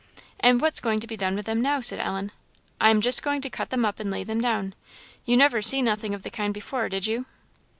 "And 0.39 0.59
what's 0.61 0.79
going 0.79 0.99
to 1.01 1.05
be 1.05 1.15
done 1.15 1.35
with 1.35 1.45
them 1.45 1.61
now?" 1.61 1.79
said 1.79 1.99
Ellen. 1.99 2.31
"I 2.81 2.89
am 2.89 3.01
just 3.01 3.21
going 3.21 3.39
to 3.41 3.51
cut 3.51 3.69
them 3.69 3.85
up 3.85 3.99
and 3.99 4.09
lay 4.09 4.23
them 4.23 4.41
down. 4.41 4.73
You 5.25 5.37
never 5.37 5.61
see 5.61 5.83
nothing 5.83 6.15
of 6.15 6.23
the 6.23 6.31
kind 6.31 6.55
before, 6.55 6.89
did 6.89 7.05
you?" 7.05 7.27